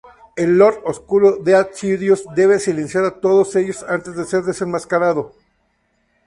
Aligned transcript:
El 0.35 0.57
Lord 0.57 0.79
Oscuro 0.85 1.37
Darth 1.43 1.73
Sidious 1.75 2.25
debe 2.35 2.57
silenciar 2.57 3.05
a 3.05 3.19
todos 3.19 3.55
ellos 3.55 3.85
antes 3.87 4.15
de 4.15 4.25
ser 4.25 4.41
desenmascarado. 4.41 5.35